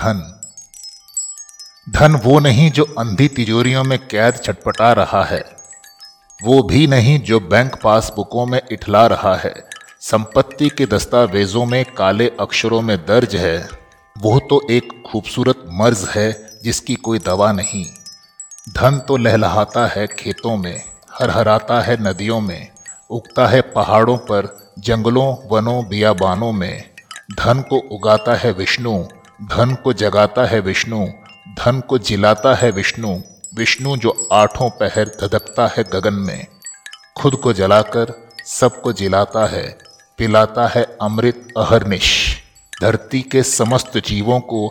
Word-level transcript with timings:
धन। 0.00 0.40
धन 1.88 2.14
वो 2.14 2.40
नहीं 2.40 2.70
जो 2.70 2.84
अंधी 2.98 3.28
तिजोरियों 3.28 3.84
में 3.84 3.98
कैद 3.98 4.36
छटपटा 4.44 4.92
रहा 4.92 5.24
है। 5.24 5.56
वो 6.44 6.62
भी 6.62 6.86
नहीं 6.86 7.20
जो 7.20 7.40
बैंक 7.40 7.76
पासबुकों 7.82 8.46
में 8.46 8.62
इठला 8.72 9.06
रहा 9.06 9.36
है। 9.36 9.54
संपत्ति 10.00 10.68
के 10.68 10.86
दस्तावेजों 10.86 11.66
में 11.66 11.84
काले 11.84 12.32
अक्षरों 12.40 12.82
में 12.82 13.06
दर्ज 13.06 13.36
है। 13.36 13.68
वो 14.18 14.38
तो 14.38 14.66
एक 14.70 15.02
खूबसूरत 15.06 15.64
मर्ज 15.68 16.08
है 16.14 16.58
जिसकी 16.64 16.94
कोई 16.94 17.18
दवा 17.18 17.52
नहीं। 17.52 17.86
धन 18.74 18.98
तो 18.98 19.16
लहलहाता 19.16 19.86
है 19.86 20.06
खेतों 20.06 20.56
में, 20.56 20.82
हरहराता 21.12 21.80
है 21.80 22.02
नदियों 22.02 22.40
में, 22.40 22.68
उगता 23.10 23.46
है 23.46 23.60
पहाड़ों 23.60 24.16
पर, 24.16 24.72
जंगलों, 24.78 25.36
वनों, 25.50 25.88
बियाबानों 25.88 26.52
में। 26.52 26.90
धन 27.38 27.62
को 27.62 27.78
उगाता 27.78 28.34
है 28.34 28.52
विष्णु 28.52 29.04
धन 29.42 29.74
को 29.74 29.92
जगाता 29.92 30.46
है 30.46 30.60
विष्णु, 30.60 31.06
धन 31.48 31.80
को 31.80 31.98
जिलाता 31.98 32.54
है 32.54 32.70
विष्णु 32.70 33.20
विष्णु 33.54 33.96
जो 33.96 34.28
आठों 34.32 34.70
पहर 34.70 35.08
धधकता 35.08 35.66
है 35.66 35.84
गगन 35.84 36.14
में। 36.14 36.46
खुद 37.16 37.34
को 37.34 37.52
जलाकर 37.52 38.28
सबको 38.46 38.92
जिलाता 38.92 39.46
है, 39.46 39.78
पिलाता 40.18 40.66
है 40.66 40.96
अमृत 41.02 41.48
अहरनिश। 41.58 42.36
धरती 42.82 43.22
के 43.22 43.42
समस्त 43.42 43.98
जीवों 43.98 44.40
को 44.40 44.68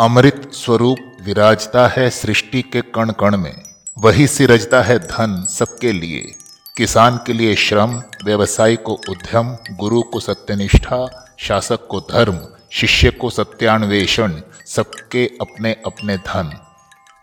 अमृत 0.00 0.50
स्वरूप 0.54 0.98
विराजता 1.22 1.88
है 1.88 2.10
सृष्टि 2.10 2.62
के 2.62 2.80
कण 2.80 3.10
कण 3.10 3.36
में। 3.36 3.62
वही 3.98 4.26
सिरजता 4.26 4.82
है 4.82 4.98
धन 4.98 5.46
सबके 5.50 5.92
लिए। 5.92 6.34
किसान 6.76 7.20
के 7.26 7.32
लिए 7.32 7.56
श्रम, 7.56 8.02
व्यवसायी 8.24 8.76
को 8.76 8.92
उद्यम, 8.92 9.56
गुरु 9.70 10.02
को 10.02 10.20
सत्यनिष्ठा, 10.20 11.28
शासक 11.38 11.86
को 11.86 12.00
धर्म। 12.00 12.38
शिष्य 12.74 13.10
को 13.10 13.30
सत्यान्वेषण, 13.30 14.40
सबके 14.66 15.26
अपने 15.40 15.72
अपने 15.86 16.16
धन। 16.16 16.52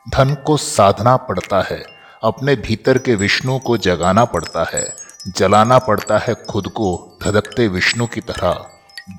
धन 0.09 0.35
को 0.45 0.57
साधना 0.57 1.18
पड़ता 1.18 1.62
है, 1.62 1.84
अपने 2.24 2.55
भीतर 2.55 2.98
के 2.98 3.15
विष्णु 3.15 3.59
को 3.59 3.77
जगाना 3.77 4.26
पड़ता 4.26 4.65
है, 4.74 4.96
जलाना 5.27 5.79
पड़ता 5.79 6.18
है 6.18 6.35
खुद 6.49 6.68
को 6.68 7.18
धधकते 7.24 7.68
विष्णु 7.68 8.07
की 8.07 8.21
तरह। 8.21 8.65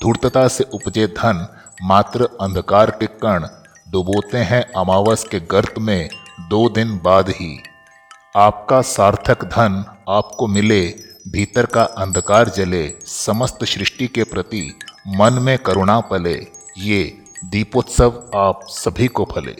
धूर्तता 0.03 0.49
से 0.49 0.65
उपजे 0.65 1.07
धन 1.07 1.47
मात्र 1.83 2.29
अंधकार 2.41 2.91
के 2.91 3.07
कण, 3.07 3.47
डुबोते 3.91 4.39
हैं 4.39 4.63
अमावस 4.73 5.25
के 5.25 5.41
गर्त 5.41 5.75
में 5.79 6.09
दो 6.41 6.69
दिन 6.69 7.01
बाद 7.05 7.29
ही। 7.29 7.63
आपका 8.37 8.81
सार्थक 8.81 9.45
धन 9.45 9.85
आपको 10.09 10.47
मिले, 10.47 10.87
भीतर 11.29 11.67
का 11.67 11.83
अंधकार 11.83 12.49
जले, 12.49 12.95
समस्त 13.07 13.65
सृष्टि 13.65 14.07
के 14.07 14.25
प्रति 14.25 14.79
मन 15.13 15.33
में 15.33 15.59
करुणा 15.59 16.01
पले 16.01 16.35
ये 16.79 17.23
दीपोत्सव 17.45 18.31
आप 18.35 18.61
सभी 18.69 19.07
को 19.07 19.25
फले। 19.25 19.57